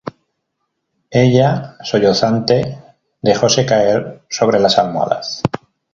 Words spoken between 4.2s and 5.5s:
sobre las almohadas: